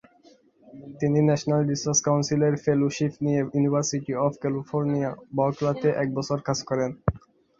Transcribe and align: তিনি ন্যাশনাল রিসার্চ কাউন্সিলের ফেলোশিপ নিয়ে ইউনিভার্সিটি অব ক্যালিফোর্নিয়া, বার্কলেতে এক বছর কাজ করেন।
তিনি 0.99 1.19
ন্যাশনাল 1.21 1.61
রিসার্চ 1.65 1.99
কাউন্সিলের 2.07 2.53
ফেলোশিপ 2.65 3.13
নিয়ে 3.25 3.41
ইউনিভার্সিটি 3.47 4.11
অব 4.25 4.33
ক্যালিফোর্নিয়া, 4.41 5.09
বার্কলেতে 5.37 5.89
এক 6.01 6.07
বছর 6.17 6.37
কাজ 6.47 6.59
করেন। 6.69 6.91